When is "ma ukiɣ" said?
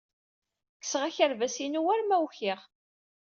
2.05-2.59